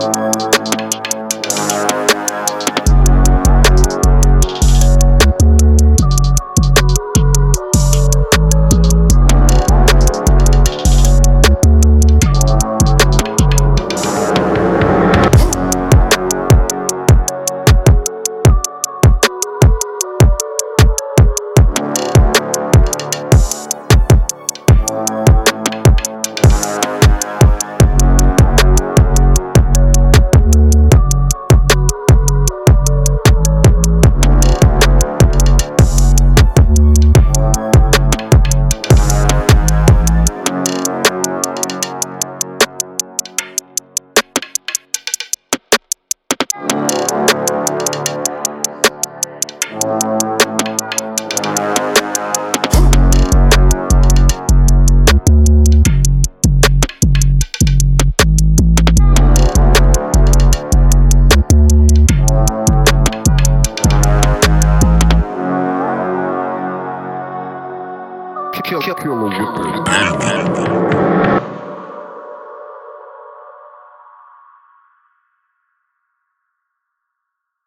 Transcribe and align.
Música 0.00 0.49
Kill, 68.80 68.94